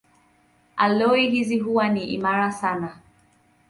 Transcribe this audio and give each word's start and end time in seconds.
Aloi 0.77 1.29
hizi 1.29 1.59
huwa 1.59 1.89
ni 1.89 2.03
imara 2.03 2.51
sana. 2.51 2.95